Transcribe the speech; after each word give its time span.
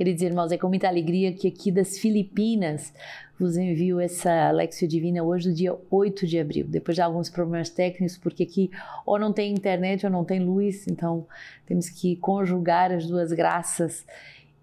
Queridos 0.00 0.22
irmãos, 0.22 0.50
é 0.50 0.56
com 0.56 0.66
muita 0.66 0.88
alegria 0.88 1.30
que 1.30 1.46
aqui 1.46 1.70
das 1.70 1.98
Filipinas 1.98 2.90
vos 3.38 3.58
envio 3.58 4.00
essa 4.00 4.50
Lexio 4.50 4.88
Divina 4.88 5.22
hoje, 5.22 5.50
no 5.50 5.54
dia 5.54 5.76
8 5.90 6.26
de 6.26 6.38
abril, 6.38 6.64
depois 6.66 6.94
de 6.94 7.02
alguns 7.02 7.28
problemas 7.28 7.68
técnicos, 7.68 8.16
porque 8.16 8.44
aqui 8.44 8.70
ou 9.04 9.18
não 9.18 9.30
tem 9.30 9.52
internet 9.52 10.06
ou 10.06 10.10
não 10.10 10.24
tem 10.24 10.40
luz, 10.40 10.86
então 10.88 11.26
temos 11.66 11.90
que 11.90 12.16
conjugar 12.16 12.90
as 12.90 13.06
duas 13.06 13.30
graças 13.30 14.06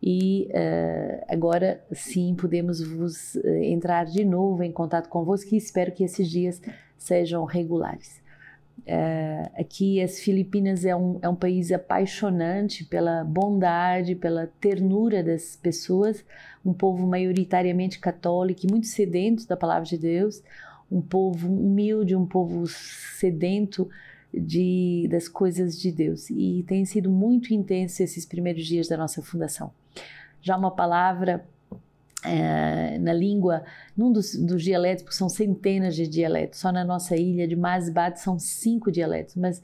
e 0.02 0.50
uh, 0.50 1.24
agora 1.28 1.86
sim 1.92 2.34
podemos 2.34 2.82
vos 2.82 3.36
uh, 3.36 3.48
entrar 3.62 4.06
de 4.06 4.26
novo 4.26 4.64
em 4.64 4.72
contato 4.72 5.08
convosco 5.08 5.54
e 5.54 5.58
espero 5.60 5.92
que 5.92 6.04
esses 6.04 6.28
dias 6.28 6.60
sejam 6.98 7.46
regulares. 7.46 8.26
Uh, 8.80 9.52
aqui 9.60 10.02
as 10.02 10.20
Filipinas 10.20 10.86
é 10.86 10.96
um, 10.96 11.20
é 11.22 11.28
um 11.28 11.36
país 11.36 11.72
apaixonante 11.72 12.86
pela 12.86 13.24
bondade, 13.24 14.16
pela 14.16 14.48
ternura 14.62 15.22
das 15.22 15.58
pessoas, 15.58 16.24
um 16.66 16.72
povo 16.74 17.06
maioritariamente 17.06 18.00
católico 18.00 18.66
e 18.66 18.72
muito 18.72 18.88
sedento 18.88 19.46
da 19.46 19.58
palavra 19.58 19.84
de 19.84 19.98
Deus, 19.98 20.42
um 20.90 21.02
povo 21.02 21.48
humilde, 21.48 22.16
um 22.16 22.26
povo 22.26 22.66
sedento 22.68 23.90
de, 24.34 25.08
das 25.10 25.28
coisas 25.28 25.80
de 25.80 25.92
Deus. 25.92 26.30
E 26.30 26.64
tem 26.68 26.86
sido 26.86 27.10
muito 27.10 27.54
intenso 27.54 28.02
esses 28.04 28.26
primeiros 28.26 28.66
dias 28.66 28.88
da 28.88 28.96
nossa 28.96 29.22
fundação. 29.22 29.72
Já 30.42 30.56
uma 30.56 30.72
palavra 30.72 31.46
é, 32.24 32.98
na 33.00 33.14
língua, 33.14 33.64
num 33.96 34.12
dos, 34.12 34.36
dos, 34.36 34.64
dialetos, 34.64 35.04
porque 35.04 35.16
são 35.16 35.30
centenas 35.30 35.96
de 35.96 36.08
dialetos, 36.08 36.60
só 36.60 36.72
na 36.72 36.84
nossa 36.84 37.16
ilha 37.16 37.48
de 37.48 37.56
Masbate 37.56 38.20
são 38.20 38.40
cinco 38.40 38.92
dialetos, 38.92 39.36
mas 39.36 39.62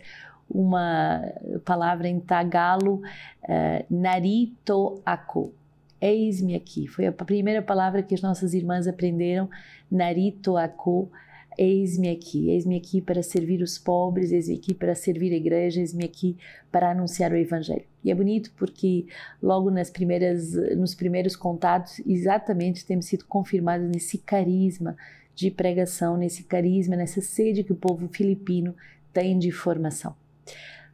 uma 0.49 1.21
palavra 1.65 2.07
em 2.07 2.19
tagalo, 2.19 3.01
é, 3.47 3.85
naritoako, 3.89 5.53
eis-me 5.99 6.55
aqui, 6.55 6.87
foi 6.87 7.07
a 7.07 7.11
primeira 7.11 7.61
palavra 7.61 8.03
que 8.03 8.13
as 8.13 8.21
nossas 8.21 8.53
irmãs 8.53 8.87
aprenderam, 8.87 9.49
naritoako, 9.89 11.09
Eis-me 11.57 12.09
aqui, 12.09 12.49
eis-me 12.49 12.77
aqui 12.77 13.01
para 13.01 13.21
servir 13.21 13.61
os 13.61 13.77
pobres, 13.77 14.31
eis-me 14.31 14.55
aqui 14.55 14.73
para 14.73 14.95
servir 14.95 15.33
a 15.33 15.37
igreja, 15.37 15.79
eis-me 15.79 16.03
aqui 16.03 16.37
para 16.71 16.91
anunciar 16.91 17.31
o 17.31 17.35
evangelho. 17.35 17.85
E 18.03 18.11
é 18.11 18.15
bonito 18.15 18.51
porque 18.57 19.05
logo 19.41 19.69
nas 19.69 19.89
primeiras, 19.89 20.53
nos 20.77 20.95
primeiros 20.95 21.35
contatos, 21.35 21.99
exatamente 22.05 22.85
temos 22.85 23.05
sido 23.05 23.25
confirmados 23.25 23.87
nesse 23.87 24.17
carisma 24.17 24.95
de 25.35 25.49
pregação, 25.49 26.17
nesse 26.17 26.43
carisma, 26.43 26.95
nessa 26.95 27.21
sede 27.21 27.63
que 27.63 27.73
o 27.73 27.77
povo 27.77 28.07
filipino 28.07 28.75
tem 29.11 29.37
de 29.37 29.51
formação. 29.51 30.15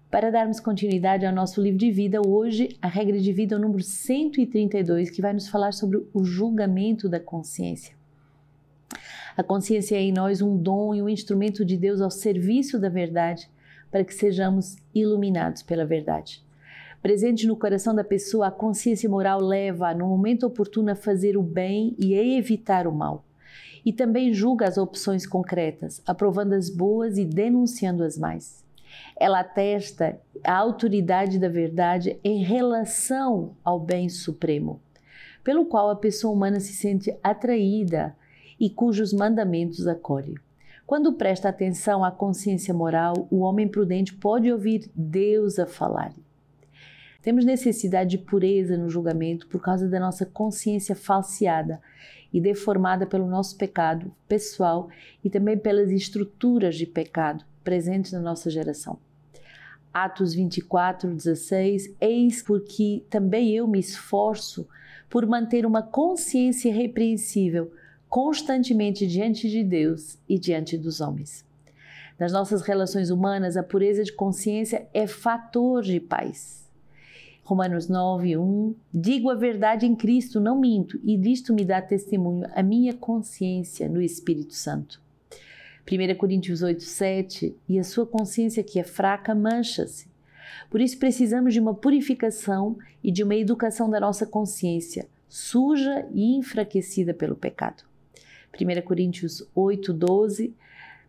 Para 0.10 0.32
darmos 0.32 0.60
continuidade 0.60 1.26
ao 1.26 1.34
nosso 1.34 1.62
livro 1.62 1.78
de 1.78 1.92
vida, 1.92 2.20
hoje 2.26 2.76
a 2.82 2.88
regra 2.88 3.20
de 3.20 3.32
vida 3.32 3.54
é 3.54 3.58
o 3.58 3.62
número 3.62 3.84
132, 3.84 5.12
que 5.12 5.22
vai 5.22 5.34
nos 5.34 5.48
falar 5.48 5.72
sobre 5.72 6.04
o 6.14 6.24
julgamento 6.24 7.08
da 7.08 7.20
consciência. 7.20 7.99
A 9.40 9.44
consciência 9.44 9.96
é 9.96 10.02
em 10.02 10.12
nós 10.12 10.42
um 10.42 10.58
dom 10.58 10.94
e 10.94 11.02
um 11.02 11.08
instrumento 11.08 11.64
de 11.64 11.78
Deus 11.78 12.02
ao 12.02 12.12
serviço 12.12 12.78
da 12.78 12.90
verdade, 12.90 13.50
para 13.90 14.04
que 14.04 14.14
sejamos 14.14 14.76
iluminados 14.94 15.64
pela 15.64 15.86
verdade. 15.86 16.44
Presente 17.02 17.48
no 17.48 17.56
coração 17.56 17.96
da 17.96 18.04
pessoa, 18.04 18.48
a 18.48 18.52
consciência 18.52 19.10
moral 19.10 19.40
leva, 19.40 19.94
no 19.94 20.10
momento 20.10 20.46
oportuno, 20.46 20.92
a 20.92 20.96
fazer 20.96 21.38
o 21.38 21.42
bem 21.42 21.96
e 21.98 22.16
a 22.16 22.22
evitar 22.22 22.86
o 22.86 22.92
mal. 22.92 23.24
E 23.86 23.94
também 23.94 24.34
julga 24.34 24.68
as 24.68 24.78
opções 24.78 25.26
concretas, 25.26 26.02
aprovando 26.06 26.52
as 26.52 26.70
boas 26.70 27.18
e 27.18 27.24
denunciando 27.24 28.04
as 28.04 28.18
mais. 28.18 28.66
Ela 29.18 29.40
atesta 29.40 30.20
a 30.44 30.54
autoridade 30.54 31.40
da 31.40 31.48
verdade 31.48 32.20
em 32.26 32.44
relação 32.44 33.56
ao 33.64 33.80
bem 33.80 34.10
supremo, 34.10 34.82
pelo 35.46 35.64
qual 35.64 35.90
a 35.90 35.96
pessoa 35.96 36.34
humana 36.34 36.60
se 36.60 36.74
sente 36.74 37.18
atraída 37.24 38.19
e 38.60 38.70
cujos 38.70 39.14
mandamentos 39.14 39.88
acolhe. 39.88 40.36
Quando 40.86 41.14
presta 41.14 41.50
atenção 41.50 42.04
à 42.04 42.12
consciência 42.12 42.74
moral, 42.74 43.28
o 43.30 43.42
homem 43.42 43.68
prudente 43.68 44.14
pode 44.14 44.52
ouvir 44.52 44.90
Deus 44.96 45.60
a 45.60 45.68
falar. 45.68 46.12
Temos 47.22 47.46
necessidade 47.46 48.12
de 48.12 48.18
pureza 48.18 48.78
no 48.78 48.90
julgamento 48.90 49.48
por 49.48 49.62
causa 49.62 49.88
da 49.88 50.00
nossa 50.00 50.26
consciência 50.26 50.96
falseada 50.96 51.80
e 52.34 52.42
deformada 52.42 53.06
pelo 53.06 53.28
nosso 53.28 53.58
pecado 53.58 54.12
pessoal 54.28 54.90
e 55.24 55.30
também 55.30 55.58
pelas 55.58 55.92
estruturas 55.92 56.76
de 56.76 56.86
pecado 56.86 57.46
presentes 57.64 58.14
na 58.14 58.20
nossa 58.20 58.50
geração. 58.50 58.98
Atos 59.94 60.34
24, 60.34 61.14
16: 61.14 61.96
Eis 62.00 62.42
porque 62.42 63.04
também 63.10 63.52
eu 63.56 63.68
me 63.68 63.80
esforço 63.80 64.68
por 65.10 65.26
manter 65.26 65.66
uma 65.66 65.82
consciência 65.82 66.70
irrepreensível 66.70 67.72
constantemente 68.10 69.06
diante 69.06 69.48
de 69.48 69.64
Deus 69.64 70.18
e 70.28 70.40
diante 70.40 70.78
dos 70.78 71.00
homens. 71.00 71.46
Nas 72.18 72.34
nossas 72.34 72.64
relações 72.64 73.12
humanas, 73.12 73.56
a 73.56 73.64
pureza 73.64 74.04
de 74.04 74.12
consciência 74.12 74.88
é 74.94 75.08
fator 75.08 75.84
de 75.84 76.00
paz. 76.00 76.68
Romanos 77.44 77.88
9, 77.88 78.38
1 78.38 78.76
Digo 78.94 79.30
a 79.30 79.36
verdade 79.36 79.86
em 79.86 79.96
Cristo, 79.96 80.40
não 80.40 80.60
minto, 80.60 81.00
e 81.04 81.16
disto 81.16 81.54
me 81.54 81.64
dá 81.64 81.82
testemunho 81.82 82.46
a 82.54 82.62
minha 82.62 82.94
consciência 82.94 83.88
no 83.88 84.02
Espírito 84.02 84.54
Santo. 84.54 85.02
1 85.90 86.16
Coríntios 86.16 86.62
8, 86.62 86.84
7 86.84 87.56
E 87.68 87.80
a 87.80 87.84
sua 87.84 88.06
consciência 88.06 88.64
que 88.64 88.80
é 88.80 88.84
fraca 88.84 89.34
mancha-se. 89.34 90.08
Por 90.70 90.82
isso 90.82 91.00
precisamos 91.00 91.54
de 91.54 91.60
uma 91.60 91.74
purificação 91.74 92.78
e 93.04 93.12
de 93.12 93.24
uma 93.24 93.36
educação 93.36 93.90
da 93.90 94.00
nossa 94.00 94.26
consciência, 94.26 95.08
suja 95.28 96.08
e 96.14 96.36
enfraquecida 96.36 97.14
pelo 97.14 97.36
pecado. 97.36 97.89
1 98.54 98.82
Coríntios 98.82 99.48
8, 99.54 99.94
12. 99.94 100.54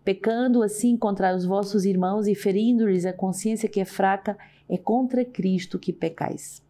Pecando 0.04 0.62
assim 0.62 0.96
contra 0.96 1.34
os 1.34 1.44
vossos 1.44 1.84
irmãos 1.84 2.26
e 2.26 2.34
ferindo-lhes 2.34 3.04
a 3.04 3.12
consciência 3.12 3.68
que 3.68 3.80
é 3.80 3.84
fraca, 3.84 4.36
é 4.68 4.78
contra 4.78 5.24
Cristo 5.24 5.78
que 5.78 5.92
pecais. 5.92 6.62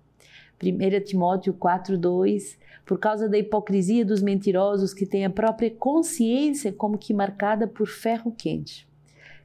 1 0.63 1.05
Timóteo 1.05 1.55
4, 1.55 1.97
2. 1.97 2.59
Por 2.85 2.99
causa 2.99 3.29
da 3.29 3.39
hipocrisia 3.39 4.05
dos 4.05 4.21
mentirosos 4.21 4.93
que 4.93 5.07
têm 5.07 5.25
a 5.25 5.31
própria 5.31 5.71
consciência 5.71 6.73
como 6.73 6.99
que 6.99 7.15
marcada 7.15 7.67
por 7.67 7.87
ferro 7.87 8.33
quente. 8.37 8.89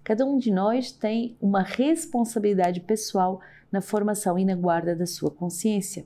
Cada 0.03 0.25
um 0.25 0.37
de 0.37 0.51
nós 0.51 0.91
tem 0.91 1.35
uma 1.39 1.61
responsabilidade 1.61 2.81
pessoal 2.81 3.39
na 3.71 3.81
formação 3.81 4.37
e 4.37 4.45
na 4.45 4.55
guarda 4.55 4.95
da 4.95 5.05
sua 5.05 5.29
consciência 5.31 6.05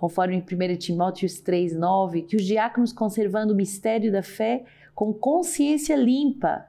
conforme 0.00 0.34
em 0.34 0.40
1 0.40 0.76
Timóteo 0.78 1.28
3,9, 1.28 2.24
que 2.24 2.34
os 2.34 2.42
diáconos 2.42 2.90
conservando 2.90 3.52
o 3.52 3.56
mistério 3.56 4.10
da 4.10 4.22
fé 4.22 4.64
com 4.94 5.12
consciência 5.12 5.94
limpa. 5.94 6.64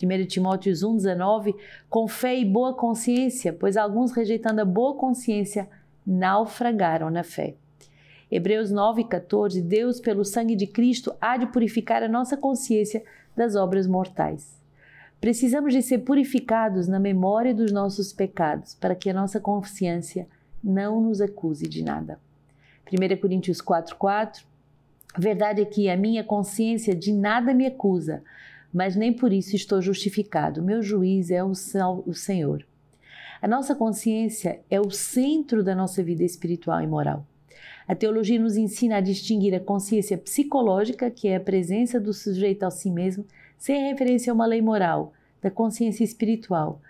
1 0.00 0.26
Timóteo 0.26 0.72
1,19, 0.72 1.56
com 1.90 2.06
fé 2.06 2.38
e 2.38 2.44
boa 2.44 2.74
consciência, 2.74 3.52
pois 3.52 3.76
alguns 3.76 4.12
rejeitando 4.12 4.60
a 4.60 4.64
boa 4.64 4.94
consciência 4.94 5.68
naufragaram 6.06 7.10
na 7.10 7.24
fé. 7.24 7.56
Hebreus 8.30 8.72
9,14, 8.72 9.60
Deus, 9.62 9.98
pelo 9.98 10.24
sangue 10.24 10.54
de 10.54 10.68
Cristo, 10.68 11.12
há 11.20 11.36
de 11.36 11.46
purificar 11.46 12.04
a 12.04 12.08
nossa 12.08 12.36
consciência 12.36 13.02
das 13.36 13.56
obras 13.56 13.88
mortais. 13.88 14.62
Precisamos 15.20 15.72
de 15.72 15.82
ser 15.82 15.98
purificados 16.04 16.86
na 16.86 17.00
memória 17.00 17.52
dos 17.52 17.72
nossos 17.72 18.12
pecados, 18.12 18.76
para 18.76 18.94
que 18.94 19.10
a 19.10 19.14
nossa 19.14 19.40
consciência 19.40 20.28
não 20.62 21.00
nos 21.00 21.20
acuse 21.20 21.66
de 21.66 21.82
nada. 21.82 22.24
1 22.92 23.16
Coríntios 23.20 23.60
4,4 23.60 24.44
Verdade 25.18 25.62
é 25.62 25.64
que 25.64 25.88
a 25.88 25.96
minha 25.96 26.22
consciência 26.22 26.94
de 26.94 27.10
nada 27.10 27.54
me 27.54 27.66
acusa, 27.66 28.22
mas 28.72 28.94
nem 28.94 29.12
por 29.12 29.32
isso 29.32 29.56
estou 29.56 29.80
justificado. 29.80 30.62
Meu 30.62 30.82
juiz 30.82 31.30
é 31.30 31.42
o, 31.42 31.52
o 32.06 32.12
Senhor. 32.12 32.66
A 33.40 33.48
nossa 33.48 33.74
consciência 33.74 34.60
é 34.70 34.78
o 34.78 34.90
centro 34.90 35.64
da 35.64 35.74
nossa 35.74 36.02
vida 36.02 36.22
espiritual 36.22 36.82
e 36.82 36.86
moral. 36.86 37.26
A 37.88 37.94
teologia 37.94 38.38
nos 38.38 38.56
ensina 38.56 38.96
a 38.96 39.00
distinguir 39.00 39.54
a 39.54 39.60
consciência 39.60 40.18
psicológica, 40.18 41.10
que 41.10 41.28
é 41.28 41.36
a 41.36 41.40
presença 41.40 41.98
do 41.98 42.12
sujeito 42.12 42.64
ao 42.64 42.70
si 42.70 42.90
mesmo, 42.90 43.24
sem 43.56 43.88
referência 43.88 44.30
a 44.30 44.34
uma 44.34 44.44
lei 44.44 44.60
moral, 44.60 45.14
da 45.40 45.50
consciência 45.50 46.04
espiritual, 46.04 46.80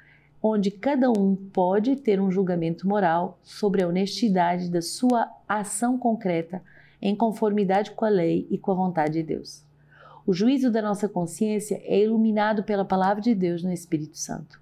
onde 0.42 0.70
cada 0.70 1.10
um 1.10 1.34
pode 1.34 1.96
ter 1.96 2.20
um 2.20 2.30
julgamento 2.30 2.86
moral 2.86 3.38
sobre 3.42 3.82
a 3.82 3.88
honestidade 3.88 4.70
da 4.70 4.82
sua 4.82 5.28
ação 5.48 5.98
concreta 5.98 6.62
em 7.00 7.14
conformidade 7.14 7.90
com 7.92 8.04
a 8.04 8.08
lei 8.08 8.46
e 8.50 8.58
com 8.58 8.72
a 8.72 8.74
vontade 8.74 9.14
de 9.14 9.22
Deus. 9.22 9.64
O 10.26 10.32
juízo 10.32 10.70
da 10.70 10.82
nossa 10.82 11.08
consciência 11.08 11.80
é 11.84 12.02
iluminado 12.02 12.64
pela 12.64 12.84
palavra 12.84 13.22
de 13.22 13.34
Deus 13.34 13.62
no 13.62 13.72
Espírito 13.72 14.18
Santo. 14.18 14.60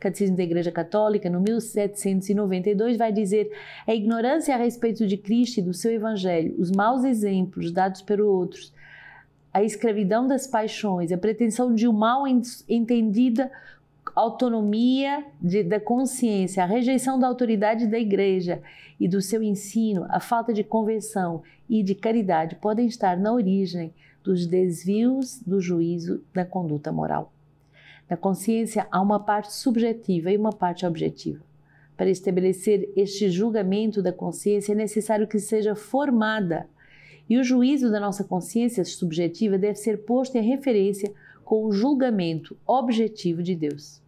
Catecismo 0.00 0.36
da 0.36 0.42
Igreja 0.42 0.70
Católica, 0.70 1.30
no 1.30 1.40
1792, 1.40 2.98
vai 2.98 3.12
dizer: 3.12 3.50
a 3.86 3.94
ignorância 3.94 4.54
a 4.54 4.58
respeito 4.58 5.06
de 5.06 5.16
Cristo 5.16 5.58
e 5.58 5.62
do 5.62 5.72
seu 5.72 5.92
Evangelho, 5.92 6.56
os 6.58 6.70
maus 6.70 7.04
exemplos 7.04 7.70
dados 7.70 8.02
pelos 8.02 8.26
outros, 8.26 8.72
a 9.52 9.62
escravidão 9.62 10.26
das 10.26 10.46
paixões, 10.46 11.12
a 11.12 11.16
pretensão 11.16 11.72
de 11.72 11.86
um 11.86 11.92
mal 11.92 12.24
entendida 12.68 13.50
autonomia 14.14 15.24
de, 15.40 15.62
da 15.64 15.80
consciência, 15.80 16.62
a 16.62 16.66
rejeição 16.66 17.18
da 17.18 17.26
autoridade 17.26 17.86
da 17.86 17.98
igreja 17.98 18.62
e 18.98 19.08
do 19.08 19.20
seu 19.20 19.42
ensino, 19.42 20.06
a 20.08 20.20
falta 20.20 20.52
de 20.52 20.62
conversão 20.62 21.42
e 21.68 21.82
de 21.82 21.94
caridade 21.94 22.56
podem 22.56 22.86
estar 22.86 23.16
na 23.16 23.32
origem 23.32 23.92
dos 24.22 24.46
desvios 24.46 25.40
do 25.40 25.60
juízo 25.60 26.22
da 26.32 26.44
conduta 26.44 26.92
moral. 26.92 27.32
Na 28.08 28.16
consciência 28.16 28.86
há 28.90 29.00
uma 29.00 29.18
parte 29.18 29.52
subjetiva 29.52 30.30
e 30.30 30.36
uma 30.36 30.52
parte 30.52 30.86
objetiva. 30.86 31.42
Para 31.96 32.10
estabelecer 32.10 32.90
este 32.96 33.30
julgamento 33.30 34.02
da 34.02 34.12
consciência 34.12 34.72
é 34.72 34.76
necessário 34.76 35.26
que 35.26 35.38
seja 35.38 35.74
formada, 35.74 36.68
e 37.28 37.38
o 37.38 37.44
juízo 37.44 37.90
da 37.90 37.98
nossa 37.98 38.22
consciência 38.22 38.84
subjetiva 38.84 39.56
deve 39.56 39.76
ser 39.76 40.04
posto 40.04 40.36
em 40.36 40.42
referência 40.42 41.12
com 41.44 41.64
o 41.64 41.72
julgamento 41.72 42.56
objetivo 42.66 43.42
de 43.42 43.54
Deus. 43.54 44.03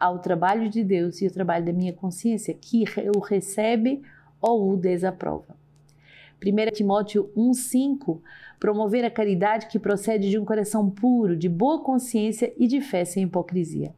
Há 0.00 0.10
o 0.10 0.18
trabalho 0.18 0.70
de 0.70 0.82
Deus 0.82 1.20
e 1.20 1.26
o 1.26 1.30
trabalho 1.30 1.66
da 1.66 1.74
minha 1.74 1.92
consciência, 1.92 2.54
que 2.54 2.84
o 3.14 3.20
recebe 3.20 4.00
ou 4.40 4.72
o 4.72 4.76
desaprova. 4.76 5.54
1 6.42 6.72
Timóteo 6.72 7.30
1,5 7.36 8.18
promover 8.58 9.04
a 9.04 9.10
caridade 9.10 9.66
que 9.66 9.78
procede 9.78 10.30
de 10.30 10.38
um 10.38 10.44
coração 10.44 10.88
puro, 10.88 11.36
de 11.36 11.50
boa 11.50 11.84
consciência 11.84 12.50
e 12.56 12.66
de 12.66 12.80
fé 12.80 13.04
sem 13.04 13.24
hipocrisia. 13.24 13.94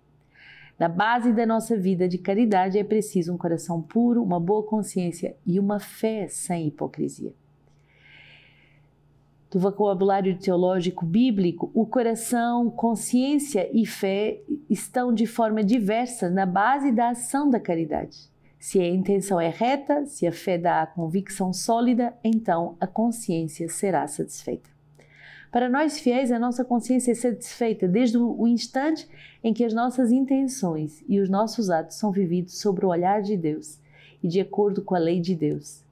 Na 0.77 0.89
base 0.89 1.33
da 1.33 1.47
nossa 1.47 1.77
vida 1.77 2.09
de 2.09 2.19
caridade 2.19 2.77
é 2.77 2.83
preciso 2.83 3.33
um 3.33 3.39
coração 3.39 3.81
puro, 3.81 4.21
uma 4.21 4.41
boa 4.41 4.65
consciência 4.65 5.37
e 5.47 5.61
uma 5.61 5.79
fé 5.79 6.27
sem 6.27 6.67
hipocrisia 6.67 7.33
do 9.53 9.59
vocabulário 9.59 10.39
teológico 10.39 11.05
bíblico, 11.05 11.71
o 11.75 11.85
coração, 11.85 12.71
consciência 12.71 13.69
e 13.71 13.85
fé 13.85 14.41
estão 14.69 15.13
de 15.13 15.27
forma 15.27 15.63
diversa 15.63 16.31
na 16.31 16.47
base 16.47 16.91
da 16.91 17.11
ação 17.11 17.51
da 17.51 17.61
caridade. 17.61 18.17
Se 18.59 18.81
a 18.81 18.89
intenção 18.89 19.39
é 19.39 19.51
reta, 19.51 20.07
se 20.07 20.27
a 20.27 20.33
fé 20.33 20.57
dá 20.57 20.81
a 20.81 20.87
convicção 20.87 21.53
sólida, 21.53 22.15
então 22.25 22.79
a 22.81 22.87
consciência 22.87 23.69
será 23.69 24.07
satisfeita. 24.07 24.71
Para 25.51 25.69
nós 25.69 26.01
fiéis, 26.01 26.33
a 26.33 26.39
nossa 26.39 26.65
consciência 26.65 27.13
é 27.13 27.15
satisfeita 27.15 27.87
desde 27.87 28.17
o 28.17 28.47
instante 28.47 29.07
em 29.45 29.53
que 29.53 29.67
as 29.67 29.75
nossas 29.75 30.11
intenções 30.11 31.05
e 31.07 31.21
os 31.21 31.29
nossos 31.29 31.69
atos 31.69 31.97
são 31.97 32.11
vividos 32.11 32.59
sobre 32.59 32.87
o 32.87 32.89
olhar 32.89 33.21
de 33.21 33.37
Deus 33.37 33.79
e 34.23 34.29
de 34.29 34.41
acordo 34.41 34.81
com 34.81 34.95
a 34.95 34.99
lei 34.99 35.21
de 35.21 35.35
Deus. 35.35 35.85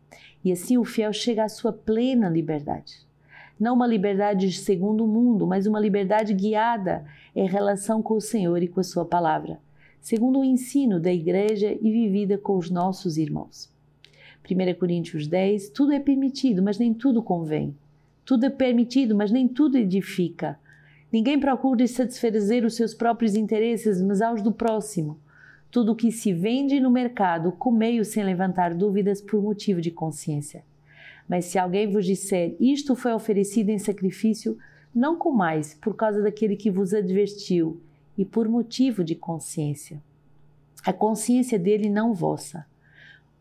E 0.43 0.51
assim 0.51 0.79
o 0.79 0.85
fiel 0.85 1.13
chega 1.13 1.45
à 1.45 1.49
sua 1.51 1.75
plena 1.75 2.31
liberdade 2.31 3.10
não 3.61 3.75
uma 3.75 3.87
liberdade 3.87 4.51
segundo 4.53 5.05
o 5.05 5.07
mundo, 5.07 5.47
mas 5.47 5.67
uma 5.67 5.79
liberdade 5.79 6.33
guiada 6.33 7.05
em 7.37 7.47
relação 7.47 8.03
com 8.03 8.15
o 8.15 8.21
Senhor 8.21 8.63
e 8.63 8.69
com 8.69 8.81
a 8.81 8.85
Sua 8.85 9.05
palavra, 9.05 9.61
segundo 10.01 10.41
o 10.41 10.45
ensino 10.45 10.99
da 10.99 11.13
Igreja 11.13 11.77
e 11.79 11.93
vivida 11.93 12.39
com 12.39 12.57
os 12.57 12.71
nossos 12.71 13.19
irmãos. 13.19 13.71
1 14.51 14.79
Coríntios 14.79 15.27
10: 15.27 15.69
Tudo 15.69 15.93
é 15.93 16.01
permitido, 16.01 16.63
mas 16.63 16.79
nem 16.79 16.95
tudo 16.95 17.23
convém. 17.23 17.77
Tudo 18.25 18.47
é 18.47 18.51
permitido, 18.51 19.15
mas 19.15 19.31
nem 19.31 19.47
tudo 19.47 19.77
edifica. 19.77 20.59
Ninguém 21.13 21.39
procura 21.39 21.87
satisfazer 21.87 22.65
os 22.65 22.77
seus 22.77 22.95
próprios 22.95 23.35
interesses, 23.35 24.01
mas 24.01 24.23
aos 24.23 24.41
do 24.41 24.53
próximo. 24.53 25.19
Tudo 25.71 25.93
o 25.93 25.97
que 25.97 26.11
se 26.11 26.33
vende 26.33 26.81
no 26.81 26.91
mercado, 26.91 27.53
comei-o 27.53 28.05
sem 28.05 28.25
levantar 28.25 28.75
dúvidas 28.75 29.21
por 29.21 29.43
motivo 29.43 29.81
de 29.81 29.91
consciência. 29.91 30.65
Mas 31.31 31.45
se 31.45 31.61
alguém 31.61 31.89
vos 31.89 32.05
disser, 32.05 32.57
isto 32.59 32.97
foi 32.97 33.13
oferecido 33.13 33.69
em 33.69 33.79
sacrifício, 33.79 34.59
não 34.93 35.15
comais 35.15 35.79
por 35.81 35.95
causa 35.95 36.21
daquele 36.21 36.57
que 36.57 36.73
vos 36.73 36.93
advertiu 36.93 37.81
e 38.19 38.25
por 38.25 38.49
motivo 38.49 39.05
de 39.05 39.15
consciência. 39.15 40.03
A 40.85 40.93
consciência 40.93 41.57
dele 41.57 41.89
não 41.89 42.13
vossa, 42.13 42.67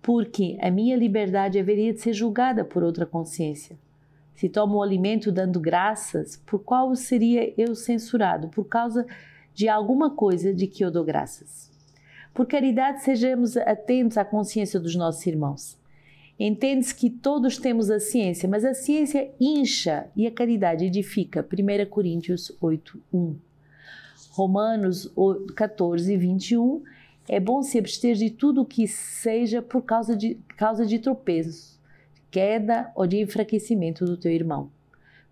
porque 0.04 0.56
a 0.62 0.70
minha 0.70 0.96
liberdade 0.96 1.58
haveria 1.58 1.92
de 1.92 2.00
ser 2.00 2.14
julgada 2.14 2.64
por 2.64 2.84
outra 2.84 3.08
consciência. 3.08 3.76
Se 4.36 4.48
tomo 4.48 4.78
o 4.78 4.84
alimento 4.84 5.32
dando 5.32 5.60
graças, 5.60 6.38
por 6.46 6.60
qual 6.60 6.96
seria 6.96 7.52
eu 7.58 7.74
censurado? 7.74 8.50
Por 8.50 8.66
causa 8.66 9.04
de 9.52 9.68
alguma 9.68 10.12
coisa 10.12 10.54
de 10.54 10.68
que 10.68 10.86
eu 10.86 10.92
dou 10.92 11.04
graças. 11.04 11.72
Por 12.36 12.46
caridade, 12.46 13.02
sejamos 13.02 13.58
atentos 13.58 14.16
à 14.16 14.24
consciência 14.24 14.80
dos 14.80 14.96
nossos 14.96 15.26
irmãos. 15.26 15.79
Entende-se 16.40 16.96
que 16.96 17.10
todos 17.10 17.58
temos 17.58 17.90
a 17.90 18.00
ciência, 18.00 18.48
mas 18.48 18.64
a 18.64 18.74
ciência 18.74 19.30
incha 19.38 20.10
e 20.16 20.26
a 20.26 20.32
caridade 20.32 20.86
edifica. 20.86 21.46
1 21.46 21.90
Coríntios 21.90 22.56
8, 22.62 23.02
1. 23.14 23.36
Romanos 24.30 25.12
14, 25.54 26.16
21. 26.16 26.82
É 27.28 27.42
bom 27.42 27.62
se 27.62 27.78
abster 27.78 28.16
de 28.16 28.30
tudo 28.30 28.62
o 28.62 28.66
que 28.66 28.88
seja 28.88 29.62
por 29.62 29.82
causa 29.82 30.16
de, 30.16 30.36
causa 30.56 30.86
de 30.86 30.98
tropeços, 31.00 31.78
queda 32.32 32.90
ou 32.96 33.06
de 33.06 33.20
enfraquecimento 33.20 34.06
do 34.06 34.16
teu 34.16 34.32
irmão. 34.32 34.72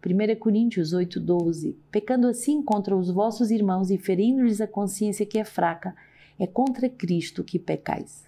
1 0.06 0.36
Coríntios 0.36 0.92
8, 0.92 1.21
12. 1.21 1.77
Pecando 1.89 2.27
assim 2.27 2.62
contra 2.62 2.94
os 2.94 3.09
vossos 3.09 3.50
irmãos 3.50 3.89
e 3.89 3.98
ferindo-lhes 3.98 4.59
a 4.59 4.68
consciência 4.68 5.25
que 5.25 5.39
é 5.39 5.45
fraca, 5.45 5.95
é 6.38 6.45
contra 6.45 6.89
Cristo 6.89 7.45
que 7.45 7.57
pecais 7.57 8.26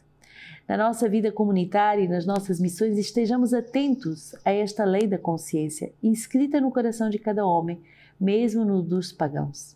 na 0.69 0.77
nossa 0.77 1.10
vida 1.10 1.31
comunitária 1.31 2.04
e 2.04 2.07
nas 2.07 2.27
nossas 2.27 2.60
missões 2.60 2.95
estejamos 2.95 3.56
atentos 3.56 4.36
a 4.45 4.51
esta 4.51 4.86
lei 4.86 5.07
da 5.07 5.18
consciência, 5.18 5.92
inscrita 6.04 6.62
no 6.62 6.69
coração 6.69 7.10
de 7.10 7.18
cada 7.18 7.44
homem, 7.44 7.81
mesmo 8.21 8.63
no 8.63 8.83
dos 8.83 9.12
pagãos. 9.12 9.75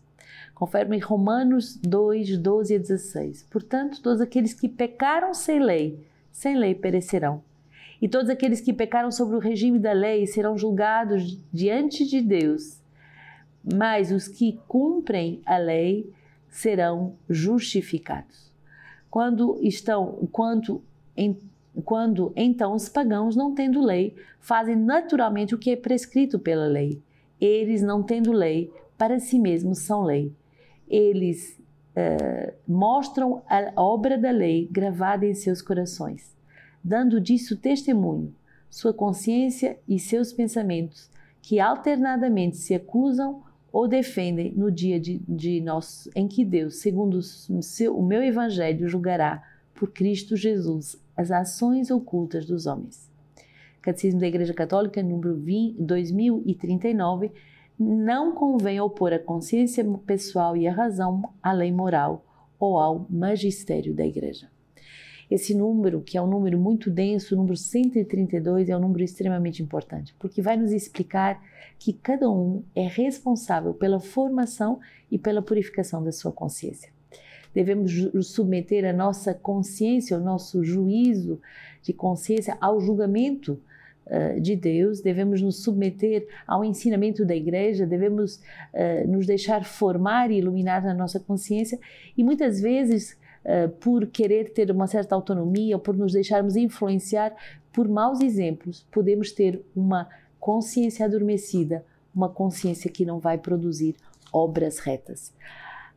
Conforme 0.54 1.00
Romanos 1.00 1.78
2, 1.78 2.38
12 2.38 2.76
a 2.76 2.78
16. 2.78 3.48
Portanto, 3.50 4.04
todos 4.04 4.22
aqueles 4.22 4.54
que 4.54 4.70
pecaram 4.70 5.34
sem 5.34 5.60
lei, 5.60 6.00
sem 6.32 6.56
lei 6.56 6.76
perecerão. 6.76 7.42
E 8.00 8.08
todos 8.08 8.30
aqueles 8.30 8.62
que 8.62 8.72
pecaram 8.72 9.12
sobre 9.12 9.36
o 9.36 9.40
regime 9.40 9.80
da 9.80 9.94
lei 9.94 10.28
serão 10.28 10.56
julgados 10.56 11.40
diante 11.52 12.06
de 12.06 12.22
Deus. 12.22 12.78
Mas 13.64 14.12
os 14.12 14.28
que 14.28 14.60
cumprem 14.68 15.42
a 15.44 15.58
lei 15.58 16.14
serão 16.50 17.16
justificados 17.28 18.53
quando 19.14 19.60
estão, 19.62 20.28
quanto 20.32 20.82
em, 21.16 21.38
quando 21.86 22.34
então 22.36 22.74
os 22.74 22.90
pagãos, 22.90 23.36
não 23.36 23.54
tendo 23.54 23.80
lei, 23.80 24.16
fazem 24.40 24.76
naturalmente 24.76 25.54
o 25.54 25.60
que 25.60 25.70
é 25.70 25.76
prescrito 25.76 26.40
pela 26.40 26.66
lei. 26.66 27.00
Eles, 27.40 27.84
não 27.84 28.02
tendo 28.02 28.32
lei, 28.32 28.74
para 28.98 29.20
si 29.20 29.38
mesmos 29.38 29.82
são 29.82 30.02
lei. 30.02 30.34
Eles 30.88 31.60
uh, 31.96 32.54
mostram 32.68 33.44
a 33.48 33.72
obra 33.80 34.18
da 34.18 34.32
lei 34.32 34.68
gravada 34.72 35.28
em 35.28 35.36
seus 35.36 35.62
corações, 35.62 36.36
dando 36.84 37.22
disso 37.22 37.56
testemunho, 37.56 38.34
sua 38.68 38.96
consciência 38.96 39.78
e 39.88 40.00
seus 40.00 40.34
pensamentos, 40.34 41.08
que 41.40 41.60
alternadamente 41.60 42.58
se 42.58 42.74
acusam 42.74 43.44
ou 43.74 43.88
defendem 43.88 44.54
no 44.54 44.72
dia 44.72 45.00
de, 45.00 45.18
de 45.28 45.66
em 46.16 46.28
que 46.28 46.46
Deus, 46.46 46.76
segundo 46.76 47.20
o, 47.20 47.98
o 47.98 48.06
meu 48.06 48.22
evangelho, 48.22 48.88
julgará 48.88 49.44
por 49.74 49.92
Cristo 49.92 50.38
Jesus 50.38 50.96
as 51.18 51.32
ações 51.32 51.90
ocultas 51.90 52.46
dos 52.46 52.68
homens. 52.68 53.12
Catecismo 53.82 54.20
da 54.20 54.28
Igreja 54.28 54.54
Católica, 54.54 55.02
número 55.02 55.36
20, 55.36 55.82
2039, 55.82 57.32
não 57.80 58.36
convém 58.36 58.80
opor 58.80 59.12
a 59.12 59.18
consciência 59.18 59.84
pessoal 60.06 60.56
e 60.56 60.68
a 60.68 60.72
razão 60.72 61.34
à 61.42 61.52
lei 61.52 61.72
moral 61.72 62.24
ou 62.60 62.78
ao 62.78 63.08
magistério 63.10 63.96
da 63.96 64.06
Igreja. 64.06 64.53
Esse 65.34 65.56
número, 65.56 66.00
que 66.00 66.16
é 66.16 66.22
um 66.22 66.28
número 66.28 66.60
muito 66.60 66.92
denso, 66.92 67.34
o 67.34 67.38
número 67.40 67.58
132, 67.58 68.70
é 68.70 68.78
um 68.78 68.80
número 68.80 69.04
extremamente 69.04 69.64
importante, 69.64 70.14
porque 70.20 70.44
vai 70.44 70.56
nos 70.56 70.72
explicar 70.72 71.44
que 71.80 71.92
cada 71.92 72.30
um 72.30 72.62
é 72.76 72.86
responsável 72.86 73.74
pela 73.74 74.00
formação 74.00 74.80
e 75.10 75.18
pela 75.18 75.42
purificação 75.42 76.04
da 76.04 76.12
sua 76.12 76.32
consciência. 76.32 76.92
Devemos 77.52 77.92
submeter 78.28 78.86
a 78.86 78.94
nossa 78.94 79.34
consciência, 79.34 80.16
o 80.16 80.22
nosso 80.22 80.64
juízo 80.64 81.42
de 81.82 81.94
consciência 81.94 82.56
ao 82.62 82.80
julgamento 82.80 83.60
de 84.40 84.56
Deus, 84.56 85.02
devemos 85.02 85.42
nos 85.42 85.64
submeter 85.64 86.28
ao 86.46 86.64
ensinamento 86.64 87.26
da 87.26 87.36
igreja, 87.36 87.88
devemos 87.88 88.36
uh, 88.36 89.08
nos 89.08 89.26
deixar 89.26 89.64
formar 89.64 90.30
e 90.30 90.38
iluminar 90.38 90.84
na 90.84 90.94
nossa 90.94 91.20
consciência. 91.20 91.80
E 92.18 92.24
muitas 92.24 92.60
vezes 92.60 93.18
uh, 93.46 93.70
por 93.80 94.08
querer 94.08 94.54
ter 94.54 94.72
uma 94.72 94.88
certa 94.88 95.16
autonomia 95.16 95.76
ou 95.76 95.82
por 95.82 95.96
nos 95.96 96.14
deixarmos 96.14 96.56
influenciar 96.56 97.36
por 97.74 97.88
maus 97.90 98.22
exemplos, 98.22 98.86
podemos 98.92 99.32
ter 99.32 99.66
uma 99.76 100.08
consciência 100.40 101.06
adormecida, 101.06 101.84
uma 102.16 102.30
consciência 102.30 102.90
que 102.90 103.04
não 103.04 103.20
vai 103.20 103.40
produzir 103.40 103.96
obras 104.32 104.78
retas. 104.78 105.34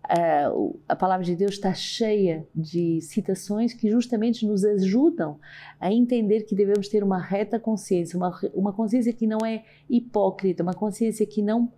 Uh, 0.06 0.78
a 0.88 0.96
palavra 0.96 1.24
de 1.24 1.34
Deus 1.34 1.52
está 1.54 1.74
cheia 1.74 2.46
de 2.54 3.00
citações 3.00 3.74
que 3.74 3.90
justamente 3.90 4.46
nos 4.46 4.64
ajudam 4.64 5.38
a 5.80 5.92
entender 5.92 6.42
que 6.42 6.54
devemos 6.54 6.88
ter 6.88 7.02
uma 7.02 7.20
reta 7.20 7.58
consciência, 7.58 8.16
uma, 8.16 8.38
uma 8.54 8.72
consciência 8.72 9.12
que 9.12 9.26
não 9.26 9.44
é 9.44 9.64
hipócrita, 9.90 10.62
uma 10.62 10.74
consciência 10.74 11.26
que 11.26 11.42
não 11.42 11.72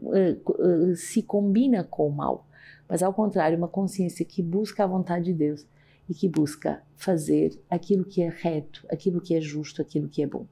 uh, 0.00 0.90
uh, 0.90 0.96
se 0.96 1.22
combina 1.22 1.84
com 1.84 2.08
o 2.08 2.12
mal 2.12 2.47
mas 2.88 3.02
ao 3.02 3.12
contrário, 3.12 3.58
uma 3.58 3.68
consciência 3.68 4.24
que 4.24 4.42
busca 4.42 4.84
a 4.84 4.86
vontade 4.86 5.26
de 5.26 5.34
Deus 5.34 5.66
e 6.08 6.14
que 6.14 6.28
busca 6.28 6.82
fazer 6.96 7.60
aquilo 7.68 8.04
que 8.04 8.22
é 8.22 8.28
reto, 8.28 8.86
aquilo 8.90 9.20
que 9.20 9.34
é 9.34 9.40
justo, 9.40 9.82
aquilo 9.82 10.08
que 10.08 10.22
é 10.22 10.26
bom. 10.26 10.46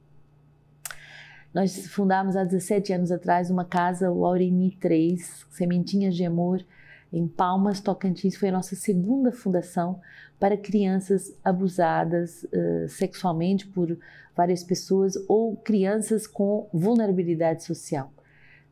Nós 1.53 1.87
fundamos 1.87 2.35
há 2.35 2.43
17 2.43 2.93
anos 2.93 3.11
atrás 3.11 3.49
uma 3.49 3.65
casa, 3.65 4.11
o 4.11 4.25
Aureni 4.25 4.77
3, 4.79 5.47
Sementinhas 5.49 6.15
de 6.15 6.23
Amor, 6.23 6.63
em 7.11 7.27
Palmas, 7.27 7.79
Tocantins. 7.79 8.35
Foi 8.35 8.49
a 8.49 8.51
nossa 8.51 8.75
segunda 8.75 9.31
fundação 9.31 9.99
para 10.39 10.55
crianças 10.55 11.35
abusadas 11.43 12.43
uh, 12.43 12.87
sexualmente 12.87 13.65
por 13.65 13.97
várias 14.35 14.63
pessoas 14.63 15.13
ou 15.27 15.55
crianças 15.55 16.27
com 16.27 16.69
vulnerabilidade 16.71 17.63
social. 17.63 18.11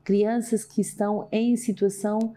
Crianças 0.04 0.64
que 0.64 0.82
estão 0.82 1.28
em 1.32 1.56
situação 1.56 2.36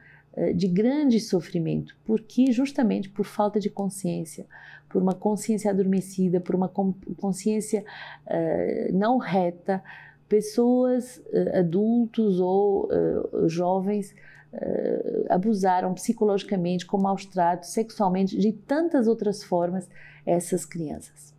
de 0.55 0.69
grande 0.69 1.19
sofrimento, 1.19 1.97
porque 2.05 2.53
justamente 2.53 3.09
por 3.09 3.25
falta 3.25 3.59
de 3.59 3.69
consciência, 3.69 4.47
por 4.89 5.03
uma 5.03 5.15
consciência 5.15 5.71
adormecida, 5.71 6.41
por 6.41 6.55
uma 6.55 6.69
consciência 6.69 7.85
uh, 8.27 8.97
não 8.97 9.19
reta, 9.19 9.83
pessoas, 10.29 11.19
uh, 11.19 11.59
adultos 11.59 12.41
ou 12.41 12.87
uh, 12.87 13.49
jovens, 13.49 14.15
abusaram 15.29 15.93
psicologicamente, 15.93 16.87
com 16.87 16.97
maus 16.97 17.27
tratos, 17.27 17.69
sexualmente, 17.69 18.35
de 18.39 18.51
tantas 18.51 19.07
outras 19.07 19.45
formas 19.45 19.87
essas 20.25 20.65
crianças. 20.65 21.35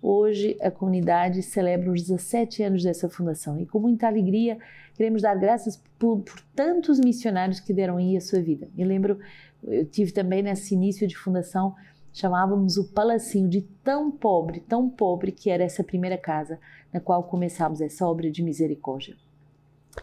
Hoje 0.00 0.56
a 0.62 0.70
comunidade 0.70 1.42
celebra 1.42 1.90
os 1.90 2.00
17 2.00 2.62
anos 2.62 2.82
dessa 2.82 3.06
fundação 3.06 3.60
e 3.60 3.66
com 3.66 3.78
muita 3.78 4.06
alegria 4.06 4.56
queremos 4.94 5.22
dar 5.22 5.34
graças 5.34 5.82
por, 5.98 6.20
por 6.20 6.40
tantos 6.54 6.98
missionários 6.98 7.60
que 7.60 7.72
deram 7.72 7.96
aí 7.96 8.16
a 8.16 8.20
sua 8.20 8.40
vida. 8.40 8.68
Me 8.74 8.84
lembro, 8.84 9.18
eu 9.62 9.84
tive 9.84 10.12
também 10.12 10.42
nesse 10.42 10.74
início 10.74 11.06
de 11.06 11.16
fundação 11.16 11.74
chamávamos 12.14 12.76
o 12.76 12.84
palacinho 12.84 13.48
de 13.48 13.62
tão 13.82 14.08
pobre, 14.10 14.60
tão 14.60 14.88
pobre 14.88 15.32
que 15.32 15.50
era 15.50 15.64
essa 15.64 15.82
primeira 15.82 16.16
casa 16.16 16.60
na 16.92 17.00
qual 17.00 17.24
começamos 17.24 17.80
essa 17.80 18.06
obra 18.06 18.30
de 18.30 18.40
misericórdia. 18.40 19.16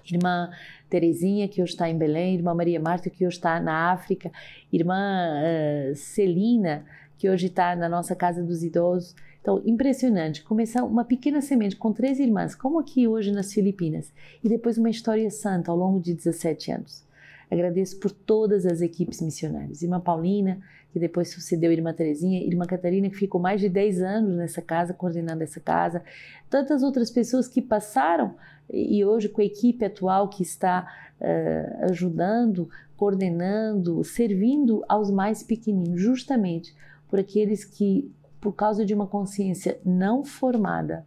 Irmã 0.06 0.52
Terezinha, 0.90 1.48
que 1.48 1.62
hoje 1.62 1.72
está 1.72 1.90
em 1.90 1.98
Belém, 1.98 2.36
irmã 2.36 2.54
Maria 2.54 2.80
Marta, 2.80 3.10
que 3.10 3.26
hoje 3.26 3.38
está 3.38 3.60
na 3.62 3.92
África, 3.92 4.30
irmã 4.72 5.42
uh, 5.42 5.96
Celina, 5.96 6.86
que 7.18 7.30
hoje 7.30 7.48
está 7.48 7.76
na 7.76 7.88
nossa 7.88 8.14
casa 8.14 8.44
dos 8.44 8.62
idosos. 8.62 9.16
Então, 9.42 9.62
impressionante. 9.66 10.44
Começar 10.44 10.84
uma 10.84 11.04
pequena 11.04 11.42
semente 11.42 11.76
com 11.76 11.92
três 11.92 12.20
irmãs, 12.20 12.54
como 12.54 12.80
aqui 12.80 13.08
hoje 13.08 13.32
nas 13.32 13.52
Filipinas, 13.52 14.14
e 14.44 14.48
depois 14.48 14.78
uma 14.78 14.90
história 14.90 15.30
santa 15.32 15.72
ao 15.72 15.78
longo 15.78 16.00
de 16.00 16.14
17 16.14 16.72
anos. 16.72 17.04
Agradeço 17.50 18.00
por 18.00 18.12
todas 18.12 18.66
as 18.66 18.82
equipes 18.82 19.20
missionárias. 19.20 19.82
Irmã 19.82 20.00
Paulina, 20.00 20.62
que 20.94 21.00
depois 21.00 21.30
sucedeu 21.30 21.72
Irmã 21.72 21.92
Terezinha, 21.92 22.42
Irmã 22.42 22.66
Catarina, 22.66 23.10
que 23.10 23.18
ficou 23.18 23.42
mais 23.42 23.60
de 23.60 23.68
10 23.68 24.02
anos 24.02 24.36
nessa 24.38 24.62
casa, 24.62 24.94
coordenando 24.94 25.44
essa 25.44 25.60
casa, 25.60 26.02
tantas 26.50 26.84
outras 26.84 27.10
pessoas 27.10 27.48
que 27.48 27.62
passaram 27.62 28.36
e 28.70 29.04
hoje 29.04 29.28
com 29.28 29.42
a 29.42 29.46
equipe 29.46 29.84
atual 29.84 30.30
que 30.30 30.44
está 30.44 30.88
uh, 31.20 31.86
ajudando, 31.92 32.70
coordenando, 32.96 34.04
servindo 34.04 34.84
aos 34.88 35.12
mais 35.12 35.44
pequeninos, 35.44 36.00
justamente 36.00 36.74
por 37.10 37.20
aqueles 37.20 37.66
que, 37.66 38.10
por 38.42 38.54
causa 38.54 38.84
de 38.84 38.94
uma 38.94 39.06
consciência 39.06 39.80
não 39.86 40.26
formada, 40.26 41.06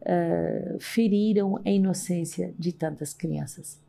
uh, 0.00 0.78
feriram 0.78 1.60
a 1.64 1.68
inocência 1.68 2.54
de 2.56 2.72
tantas 2.72 3.12
crianças. 3.12 3.84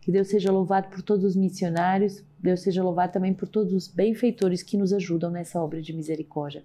Que 0.00 0.12
Deus 0.12 0.28
seja 0.28 0.52
louvado 0.52 0.86
por 0.86 1.02
todos 1.02 1.24
os 1.24 1.34
missionários, 1.34 2.24
Deus 2.38 2.60
seja 2.60 2.80
louvado 2.80 3.12
também 3.12 3.34
por 3.34 3.48
todos 3.48 3.72
os 3.72 3.88
benfeitores 3.88 4.62
que 4.62 4.76
nos 4.76 4.92
ajudam 4.92 5.32
nessa 5.32 5.60
obra 5.60 5.82
de 5.82 5.92
misericórdia. 5.92 6.62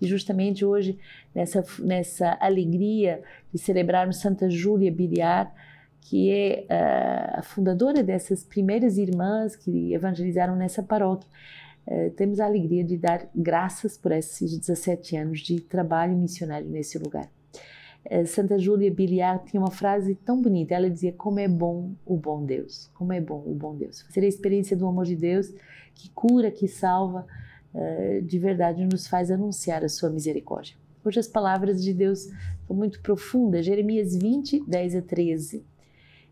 E 0.00 0.06
justamente 0.06 0.64
hoje, 0.64 0.98
nessa, 1.34 1.62
nessa 1.80 2.38
alegria 2.40 3.22
de 3.52 3.58
celebrarmos 3.58 4.16
Santa 4.16 4.48
Júlia 4.48 4.90
Biliar, 4.90 5.54
que 6.00 6.30
é 6.30 6.64
uh, 6.64 7.40
a 7.40 7.42
fundadora 7.42 8.02
dessas 8.02 8.42
primeiras 8.42 8.96
irmãs 8.96 9.54
que 9.54 9.92
evangelizaram 9.92 10.56
nessa 10.56 10.82
paróquia, 10.82 11.28
uh, 11.88 12.10
temos 12.12 12.38
a 12.38 12.46
alegria 12.46 12.84
de 12.84 12.96
dar 12.96 13.28
graças 13.34 13.96
por 13.98 14.12
esses 14.12 14.56
17 14.56 15.16
anos 15.16 15.40
de 15.40 15.60
trabalho 15.60 16.16
missionário 16.16 16.68
nesse 16.68 16.98
lugar. 16.98 17.28
Eh, 18.04 18.24
Santa 18.24 18.58
Júlia 18.58 18.90
Biliar 18.90 19.44
tinha 19.44 19.60
uma 19.60 19.70
frase 19.70 20.14
tão 20.14 20.40
bonita. 20.40 20.74
Ela 20.74 20.88
dizia: 20.88 21.12
Como 21.12 21.38
é 21.38 21.48
bom 21.48 21.92
o 22.06 22.16
bom 22.16 22.44
Deus, 22.44 22.90
como 22.94 23.12
é 23.12 23.20
bom 23.20 23.42
o 23.44 23.54
bom 23.54 23.76
Deus. 23.76 24.02
Fazer 24.02 24.20
a 24.20 24.28
experiência 24.28 24.76
do 24.76 24.86
amor 24.86 25.04
de 25.04 25.16
Deus 25.16 25.52
que 25.94 26.08
cura, 26.10 26.50
que 26.50 26.68
salva, 26.68 27.26
eh, 27.74 28.20
de 28.24 28.38
verdade 28.38 28.86
nos 28.86 29.06
faz 29.06 29.30
anunciar 29.30 29.84
a 29.84 29.88
sua 29.88 30.08
misericórdia. 30.08 30.76
Hoje 31.04 31.18
as 31.18 31.26
palavras 31.26 31.82
de 31.82 31.92
Deus 31.92 32.28
são 32.66 32.76
muito 32.76 33.00
profundas. 33.00 33.66
Jeremias 33.66 34.16
20, 34.16 34.64
10 34.66 34.96
a 34.96 35.02
13. 35.02 35.64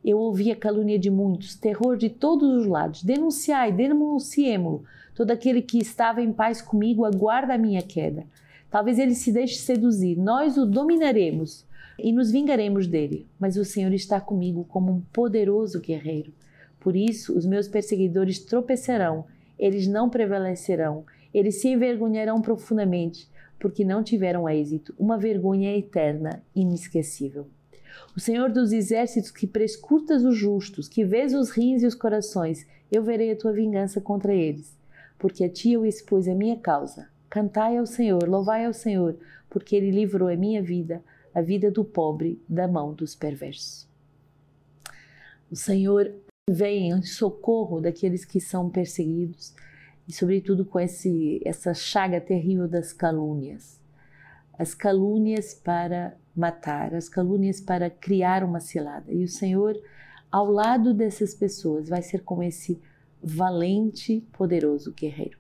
Eu 0.05 0.19
ouvi 0.19 0.53
a 0.53 0.57
calúnia 0.57 0.99
de 0.99 1.11
muitos, 1.11 1.57
terror 1.57 1.97
de 1.97 2.09
todos 2.09 2.49
os 2.61 2.67
lados. 2.67 3.03
Denunciai, 3.03 3.73
denunciemo-lo. 3.73 4.85
Todo 5.17 5.31
aquele 5.31 5.63
que 5.63 5.79
estava 5.79 6.21
em 6.21 6.31
paz 6.31 6.61
comigo 6.61 7.07
aguarda 7.07 7.55
a 7.55 7.59
minha 7.59 7.81
queda. 7.81 8.25
Talvez 8.71 8.99
ele 8.99 9.15
se 9.15 9.33
deixe 9.33 9.57
seduzir. 9.57 10.15
Nós 10.15 10.59
o 10.59 10.67
dominaremos 10.67 11.65
e 11.99 12.13
nos 12.13 12.31
vingaremos 12.31 12.87
dele. 12.87 13.27
Mas 13.41 13.57
o 13.57 13.65
Senhor 13.65 13.95
está 13.95 14.21
comigo 14.21 14.67
como 14.69 14.93
um 14.93 15.01
poderoso 15.01 15.81
guerreiro. 15.81 16.35
Por 16.79 16.95
isso, 16.95 17.35
os 17.35 17.47
meus 17.47 17.67
perseguidores 17.67 18.39
tropeçarão, 18.41 19.25
eles 19.59 19.87
não 19.87 20.11
prevalecerão, 20.11 21.07
eles 21.33 21.63
se 21.63 21.69
envergonharão 21.69 22.43
profundamente, 22.43 23.27
porque 23.59 23.87
não 23.87 24.05
tiveram 24.05 24.47
êxito, 24.47 24.95
uma 24.99 25.17
vergonha 25.17 25.75
eterna, 25.75 26.43
inesquecível. 26.55 27.47
O 28.15 28.21
Senhor 28.21 28.53
dos 28.53 28.71
exércitos 28.71 29.31
que 29.31 29.47
prescrutas 29.47 30.25
os 30.25 30.37
justos, 30.37 30.89
que 30.89 31.05
vês 31.05 31.35
os 31.35 31.51
rins 31.51 31.83
e 31.83 31.87
os 31.87 31.95
corações, 31.95 32.67
eu 32.93 33.03
verei 33.03 33.33
a 33.33 33.37
tua 33.37 33.53
vingança 33.53 34.01
contra 34.01 34.35
eles, 34.35 34.76
porque 35.19 35.45
a 35.45 35.49
ti 35.49 35.73
eu 35.73 35.85
expus 35.85 36.29
a 36.29 36.35
minha 36.35 36.57
causa. 36.57 37.09
Cantai 37.29 37.77
ao 37.77 37.87
Senhor, 37.87 38.29
louvai 38.29 38.65
ao 38.65 38.73
Senhor, 38.73 39.17
porque 39.49 39.77
ele 39.77 39.91
livrou 39.91 40.29
a 40.29 40.37
minha 40.37 40.63
vida, 40.63 41.03
a 41.35 41.41
vida 41.41 41.71
do 41.71 41.85
pobre, 41.85 42.41
da 42.49 42.67
mão 42.67 42.95
dos 42.95 43.15
perversos. 43.15 43.89
O 45.51 45.57
Senhor 45.57 46.13
vem 46.49 46.91
em 46.91 47.03
socorro 47.03 47.81
daqueles 47.81 48.25
que 48.25 48.41
são 48.41 48.71
perseguidos 48.71 49.55
e, 50.09 50.13
sobretudo, 50.13 50.65
com 50.65 50.79
esse, 50.79 51.41
essa 51.45 51.75
chaga 51.75 52.21
terrível 52.21 52.69
das 52.69 52.93
calúnias. 52.93 53.81
As 54.59 54.75
calúnias 54.75 55.55
para 55.55 56.17
matar, 56.35 56.95
as 56.95 57.09
calúnias 57.09 57.61
para 57.61 57.91
criar 57.91 58.45
uma 58.45 58.61
cilada. 58.61 59.13
E 59.13 59.25
o 59.25 59.29
Senhor, 59.29 59.77
ao 60.31 60.51
lado 60.51 60.95
dessas 60.95 61.35
pessoas, 61.35 61.89
vai 61.89 62.03
ser 62.03 62.23
como 62.23 62.43
esse 62.43 62.81
valente, 63.27 64.25
poderoso 64.33 64.93
guerreiro. 64.93 65.37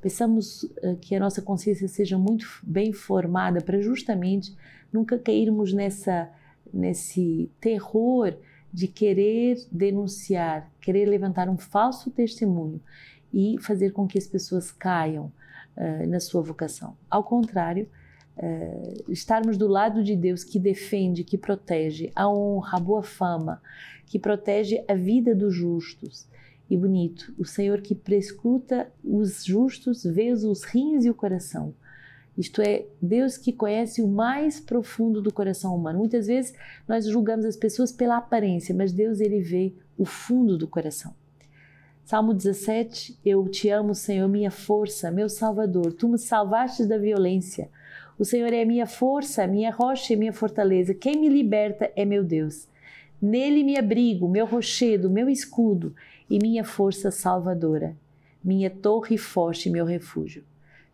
Pensamos 0.00 0.64
uh, 0.64 0.96
que 1.00 1.14
a 1.14 1.20
nossa 1.20 1.40
consciência 1.40 1.86
seja 1.86 2.18
muito 2.18 2.46
bem 2.62 2.92
formada 2.92 3.60
para 3.60 3.80
justamente 3.80 4.56
nunca 4.92 5.16
cairmos 5.16 5.72
nessa, 5.72 6.28
nesse 6.74 7.50
terror 7.60 8.36
de 8.72 8.88
querer 8.88 9.56
denunciar, 9.70 10.70
querer 10.80 11.06
levantar 11.06 11.48
um 11.48 11.56
falso 11.56 12.10
testemunho 12.10 12.80
e 13.32 13.56
fazer 13.60 13.92
com 13.92 14.06
que 14.06 14.18
as 14.18 14.26
pessoas 14.26 14.72
caiam 14.72 15.32
uh, 15.76 16.06
na 16.08 16.18
sua 16.18 16.42
vocação. 16.42 16.96
Ao 17.08 17.22
contrário, 17.22 17.88
uh, 18.36 19.04
estarmos 19.08 19.56
do 19.56 19.68
lado 19.68 20.02
de 20.02 20.16
Deus 20.16 20.42
que 20.42 20.58
defende, 20.58 21.22
que 21.22 21.38
protege 21.38 22.10
a 22.14 22.28
honra, 22.28 22.76
a 22.76 22.80
boa 22.80 23.02
fama, 23.04 23.62
que 24.06 24.18
protege 24.18 24.84
a 24.88 24.94
vida 24.94 25.34
dos 25.34 25.54
justos, 25.54 26.26
e 26.68 26.76
bonito. 26.76 27.34
O 27.38 27.44
Senhor 27.44 27.80
que 27.80 27.94
prescuta 27.94 28.90
os 29.02 29.44
justos, 29.44 30.04
vê 30.04 30.32
os 30.32 30.64
rins 30.64 31.04
e 31.04 31.10
o 31.10 31.14
coração. 31.14 31.74
Isto 32.36 32.62
é, 32.62 32.86
Deus 33.02 33.36
que 33.36 33.52
conhece 33.52 34.00
o 34.00 34.06
mais 34.06 34.60
profundo 34.60 35.20
do 35.20 35.32
coração 35.32 35.74
humano. 35.74 35.98
Muitas 35.98 36.28
vezes 36.28 36.54
nós 36.86 37.04
julgamos 37.04 37.44
as 37.44 37.56
pessoas 37.56 37.90
pela 37.90 38.16
aparência, 38.16 38.74
mas 38.74 38.92
Deus 38.92 39.20
ele 39.20 39.40
vê 39.40 39.72
o 39.96 40.04
fundo 40.04 40.56
do 40.56 40.68
coração. 40.68 41.12
Salmo 42.04 42.32
17: 42.32 43.18
Eu 43.24 43.48
te 43.48 43.68
amo, 43.68 43.94
Senhor, 43.94 44.28
minha 44.28 44.50
força, 44.52 45.10
meu 45.10 45.28
Salvador. 45.28 45.92
Tu 45.92 46.08
me 46.08 46.16
salvaste 46.16 46.86
da 46.86 46.96
violência. 46.96 47.68
O 48.16 48.24
Senhor 48.24 48.52
é 48.52 48.64
minha 48.64 48.86
força, 48.86 49.46
minha 49.46 49.70
rocha 49.70 50.12
e 50.12 50.16
minha 50.16 50.32
fortaleza. 50.32 50.94
Quem 50.94 51.20
me 51.20 51.28
liberta 51.28 51.90
é 51.94 52.04
meu 52.04 52.24
Deus. 52.24 52.68
Nele 53.20 53.64
me 53.64 53.76
abrigo, 53.76 54.28
meu 54.28 54.46
rochedo, 54.46 55.10
meu 55.10 55.28
escudo 55.28 55.94
e 56.30 56.38
minha 56.40 56.62
força 56.62 57.10
salvadora, 57.10 57.96
minha 58.42 58.70
torre 58.70 59.18
forte 59.18 59.68
e 59.68 59.72
meu 59.72 59.84
refúgio. 59.84 60.44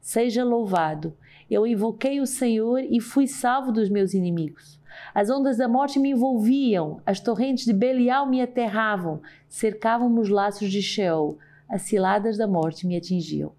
Seja 0.00 0.44
louvado. 0.44 1.14
Eu 1.50 1.66
invoquei 1.66 2.20
o 2.20 2.26
Senhor 2.26 2.80
e 2.80 3.00
fui 3.00 3.26
salvo 3.26 3.70
dos 3.70 3.90
meus 3.90 4.14
inimigos. 4.14 4.80
As 5.14 5.28
ondas 5.28 5.58
da 5.58 5.68
morte 5.68 5.98
me 5.98 6.10
envolviam, 6.10 7.00
as 7.04 7.20
torrentes 7.20 7.66
de 7.66 7.72
Belial 7.72 8.26
me 8.26 8.40
aterravam, 8.40 9.20
cercavam-me 9.48 10.20
os 10.20 10.28
laços 10.28 10.70
de 10.70 10.80
Sheol. 10.80 11.38
as 11.68 11.82
ciladas 11.82 12.36
da 12.36 12.46
morte 12.46 12.86
me 12.86 12.96
atingiam. 12.96 13.52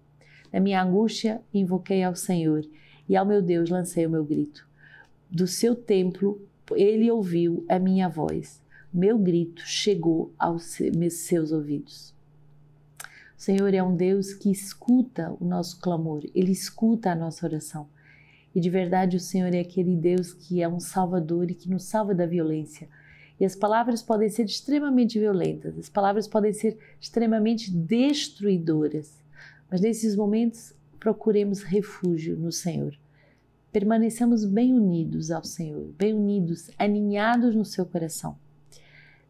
Na 0.52 0.60
minha 0.60 0.82
angústia, 0.82 1.40
invoquei 1.52 2.02
ao 2.02 2.14
Senhor 2.14 2.64
e 3.08 3.16
ao 3.16 3.26
meu 3.26 3.42
Deus 3.42 3.68
lancei 3.68 4.06
o 4.06 4.10
meu 4.10 4.24
grito. 4.24 4.66
Do 5.30 5.46
seu 5.46 5.74
templo, 5.74 6.40
ele 6.74 7.10
ouviu 7.10 7.64
a 7.68 7.78
minha 7.78 8.08
voz. 8.08 8.62
Meu 8.92 9.18
grito 9.18 9.62
chegou 9.66 10.32
aos 10.38 10.78
seus 11.10 11.52
ouvidos. 11.52 12.14
O 13.36 13.40
Senhor 13.40 13.74
é 13.74 13.82
um 13.82 13.94
Deus 13.94 14.32
que 14.32 14.50
escuta 14.50 15.36
o 15.38 15.44
nosso 15.44 15.78
clamor, 15.78 16.24
ele 16.34 16.52
escuta 16.52 17.10
a 17.10 17.14
nossa 17.14 17.44
oração. 17.44 17.86
E 18.54 18.60
de 18.60 18.70
verdade, 18.70 19.18
o 19.18 19.20
Senhor 19.20 19.54
é 19.54 19.60
aquele 19.60 19.94
Deus 19.94 20.32
que 20.32 20.62
é 20.62 20.68
um 20.68 20.80
salvador 20.80 21.50
e 21.50 21.54
que 21.54 21.68
nos 21.68 21.84
salva 21.84 22.14
da 22.14 22.24
violência. 22.24 22.88
E 23.38 23.44
as 23.44 23.54
palavras 23.54 24.02
podem 24.02 24.30
ser 24.30 24.46
extremamente 24.46 25.18
violentas, 25.18 25.78
as 25.78 25.90
palavras 25.90 26.26
podem 26.26 26.54
ser 26.54 26.78
extremamente 26.98 27.70
destruidoras. 27.70 29.22
Mas 29.70 29.82
nesses 29.82 30.16
momentos, 30.16 30.72
procuremos 30.98 31.62
refúgio 31.62 32.34
no 32.34 32.50
Senhor. 32.50 32.96
Permaneçamos 33.76 34.46
bem 34.46 34.72
unidos 34.72 35.30
ao 35.30 35.44
Senhor, 35.44 35.92
bem 35.98 36.14
unidos, 36.14 36.70
aninhados 36.78 37.54
no 37.54 37.62
seu 37.62 37.84
coração. 37.84 38.34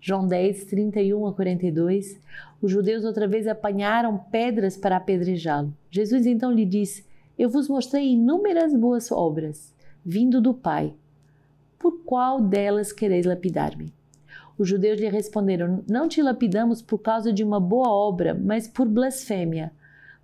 João 0.01 0.25
10, 0.25 0.67
31 0.67 1.27
a 1.27 1.33
42, 1.33 2.21
os 2.63 2.71
judeus 2.71 3.05
outra 3.05 3.27
vez 3.27 3.49
apanharam 3.49 4.17
pedras 4.31 4.77
para 4.77 4.99
apedrejá-lo. 4.99 5.75
Jesus 5.91 6.27
então 6.27 6.53
lhe 6.53 6.65
disse: 6.65 7.05
Eu 7.37 7.51
vos 7.51 7.69
mostrei 7.69 8.13
inúmeras 8.13 8.73
boas 8.73 9.11
obras, 9.11 9.75
vindo 10.05 10.41
do 10.41 10.55
Pai. 10.55 10.95
Por 11.77 12.05
qual 12.05 12.41
delas 12.41 12.93
quereis 12.93 13.27
lapidar-me? 13.27 13.93
Os 14.57 14.69
judeus 14.69 15.01
lhe 15.01 15.09
responderam: 15.09 15.83
Não 15.91 16.07
te 16.07 16.23
lapidamos 16.23 16.81
por 16.81 16.99
causa 16.99 17.33
de 17.33 17.43
uma 17.43 17.59
boa 17.59 17.89
obra, 17.89 18.33
mas 18.33 18.69
por 18.69 18.87
blasfêmia, 18.87 19.73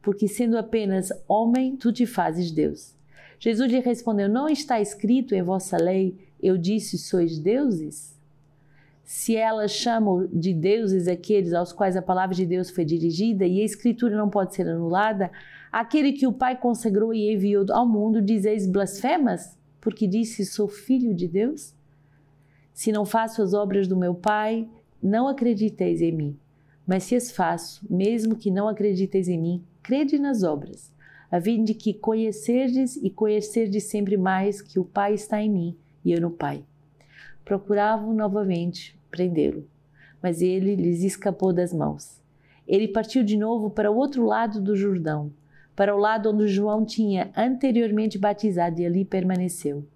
porque 0.01 0.29
sendo 0.29 0.57
apenas 0.57 1.09
homem, 1.27 1.75
tu 1.75 1.93
te 1.93 2.07
fazes 2.07 2.53
Deus. 2.53 3.02
Jesus 3.43 3.73
lhe 3.73 3.81
respondeu: 3.81 4.29
Não 4.29 4.49
está 4.49 4.81
escrito 4.81 5.35
em 5.35 5.43
vossa 5.43 5.77
lei, 5.77 6.17
eu 6.41 6.57
disse, 6.57 6.97
sois 6.97 7.41
deuses? 7.41 8.17
Se 9.03 9.35
elas 9.35 9.73
chamam 9.73 10.29
de 10.33 10.55
deuses 10.55 11.09
aqueles 11.09 11.53
aos 11.53 11.73
quais 11.73 11.97
a 11.97 12.03
palavra 12.03 12.37
de 12.37 12.47
Deus 12.47 12.71
foi 12.71 12.85
dirigida 12.85 13.45
e 13.45 13.61
a 13.61 13.65
escritura 13.65 14.17
não 14.17 14.31
pode 14.31 14.55
ser 14.55 14.69
anulada, 14.69 15.29
aquele 15.73 16.13
que 16.13 16.25
o 16.25 16.33
Pai 16.33 16.57
consagrou 16.57 17.13
e 17.13 17.35
enviou 17.35 17.67
ao 17.73 17.85
mundo, 17.85 18.23
dizeis 18.23 18.65
blasfemas, 18.65 19.59
porque 19.81 20.07
disse, 20.07 20.47
sou 20.47 20.69
filho 20.69 21.13
de 21.13 21.27
Deus? 21.27 21.75
Se 22.73 22.93
não 22.93 23.05
faço 23.05 23.43
as 23.43 23.53
obras 23.53 23.89
do 23.89 23.97
meu 23.97 24.15
Pai, 24.15 24.69
não 25.03 25.27
acrediteis 25.27 26.01
em 26.01 26.13
mim. 26.13 26.39
Mas 26.87 27.03
se 27.03 27.17
as 27.17 27.33
faço, 27.33 27.85
mesmo 27.91 28.37
que 28.37 28.53
não 28.53 28.69
acrediteis 28.69 29.27
em 29.27 29.37
mim, 29.37 29.65
crede 29.83 30.17
nas 30.17 30.45
obras, 30.45 30.92
a 31.33 31.41
fim 31.41 31.65
de 31.65 31.73
que 31.73 31.95
conhecerdes 31.95 32.97
e 32.97 33.09
conhecerdes 33.09 33.85
sempre 33.85 34.19
mais 34.19 34.61
que 34.61 34.79
o 34.79 34.85
Pai 34.85 35.15
está 35.15 35.41
em 35.41 35.49
mim 35.51 35.77
e 36.05 36.13
eu 36.13 36.21
no 36.21 36.31
Pai. 36.31 36.63
Procuravam 37.43 38.13
novamente 38.13 38.95
prendê-lo, 39.11 39.67
mas 40.23 40.43
ele 40.43 40.77
lhes 40.77 41.03
escapou 41.03 41.51
das 41.51 41.73
mãos. 41.73 42.21
Ele 42.69 42.87
partiu 42.87 43.25
de 43.25 43.39
novo 43.39 43.71
para 43.71 43.91
o 43.91 43.97
outro 43.97 44.27
lado 44.27 44.61
do 44.61 44.77
Jordão, 44.77 45.33
para 45.75 45.97
o 45.97 45.99
lado 45.99 46.29
onde 46.31 46.49
João 46.49 46.85
tinha 46.85 47.33
anteriormente 47.35 48.19
batizado 48.19 48.83
e 48.83 48.85
ali 48.85 49.03
permaneceu. 49.03 49.87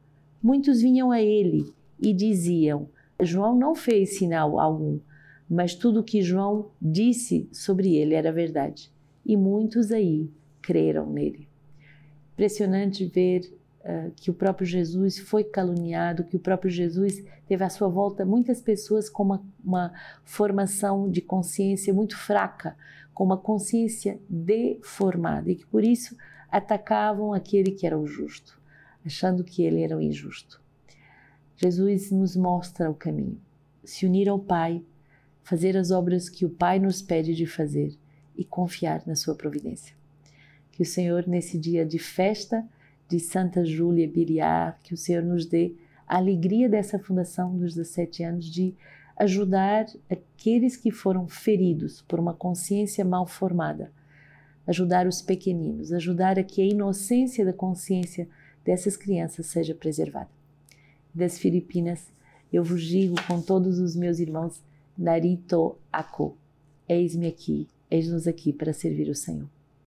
Muitos 0.42 0.80
vinham 0.80 1.10
a 1.10 1.20
ele 1.20 1.70
e 2.00 2.14
diziam: 2.14 2.88
João 3.20 3.54
não 3.54 3.74
fez 3.74 4.16
sinal 4.16 4.58
algum, 4.58 4.98
mas 5.50 5.74
tudo 5.74 6.00
o 6.00 6.04
que 6.04 6.22
João 6.22 6.70
disse 6.80 7.46
sobre 7.52 7.94
ele 7.94 8.14
era 8.14 8.32
verdade. 8.32 8.90
E 9.24 9.36
muitos 9.36 9.92
aí 9.92 10.30
creram 10.66 11.08
nele. 11.08 11.48
Impressionante 12.32 13.06
ver 13.06 13.56
uh, 13.82 14.10
que 14.16 14.32
o 14.32 14.34
próprio 14.34 14.66
Jesus 14.66 15.16
foi 15.16 15.44
caluniado, 15.44 16.24
que 16.24 16.34
o 16.34 16.40
próprio 16.40 16.68
Jesus 16.68 17.22
teve 17.46 17.62
à 17.62 17.70
sua 17.70 17.88
volta 17.88 18.24
muitas 18.24 18.60
pessoas 18.60 19.08
com 19.08 19.22
uma, 19.22 19.46
uma 19.64 19.92
formação 20.24 21.08
de 21.08 21.20
consciência 21.20 21.94
muito 21.94 22.18
fraca, 22.18 22.76
com 23.14 23.22
uma 23.22 23.36
consciência 23.36 24.20
deformada 24.28 25.52
e 25.52 25.54
que 25.54 25.66
por 25.66 25.84
isso 25.84 26.16
atacavam 26.50 27.32
aquele 27.32 27.70
que 27.70 27.86
era 27.86 27.96
o 27.96 28.06
justo, 28.06 28.60
achando 29.04 29.44
que 29.44 29.62
ele 29.62 29.82
era 29.82 29.96
o 29.96 30.02
injusto. 30.02 30.60
Jesus 31.56 32.10
nos 32.10 32.36
mostra 32.36 32.90
o 32.90 32.94
caminho. 32.94 33.40
Se 33.84 34.04
unir 34.04 34.28
ao 34.28 34.38
Pai, 34.38 34.84
fazer 35.44 35.76
as 35.76 35.92
obras 35.92 36.28
que 36.28 36.44
o 36.44 36.50
Pai 36.50 36.80
nos 36.80 37.00
pede 37.00 37.36
de 37.36 37.46
fazer 37.46 37.96
e 38.36 38.44
confiar 38.44 39.02
na 39.06 39.14
sua 39.14 39.36
providência. 39.36 39.96
Que 40.76 40.82
o 40.82 40.86
Senhor, 40.86 41.26
nesse 41.26 41.56
dia 41.56 41.86
de 41.86 41.98
festa 41.98 42.62
de 43.08 43.18
Santa 43.18 43.64
Júlia 43.64 44.06
Biliar, 44.06 44.78
que 44.82 44.92
o 44.92 44.96
Senhor 44.96 45.22
nos 45.22 45.46
dê 45.46 45.72
a 46.06 46.18
alegria 46.18 46.68
dessa 46.68 46.98
fundação 46.98 47.56
dos 47.56 47.74
17 47.74 48.22
anos 48.22 48.44
de 48.44 48.74
ajudar 49.16 49.86
aqueles 50.10 50.76
que 50.76 50.90
foram 50.90 51.26
feridos 51.26 52.02
por 52.02 52.20
uma 52.20 52.34
consciência 52.34 53.06
mal 53.06 53.26
formada, 53.26 53.90
ajudar 54.66 55.06
os 55.06 55.22
pequeninos, 55.22 55.94
ajudar 55.94 56.38
a 56.38 56.42
que 56.42 56.60
a 56.60 56.66
inocência 56.66 57.42
da 57.42 57.54
consciência 57.54 58.28
dessas 58.62 58.98
crianças 58.98 59.46
seja 59.46 59.74
preservada 59.74 60.28
das 61.14 61.38
Filipinas, 61.38 62.12
eu 62.52 62.62
vos 62.62 62.82
digo 62.82 63.16
com 63.26 63.40
todos 63.40 63.78
os 63.78 63.96
meus 63.96 64.18
irmãos, 64.18 64.62
Narito 64.98 65.78
Ako, 65.90 66.36
eis-me 66.86 67.26
aqui, 67.26 67.66
eis-nos 67.90 68.26
aqui 68.26 68.52
para 68.52 68.74
servir 68.74 69.08
o 69.08 69.14
Senhor. 69.14 69.55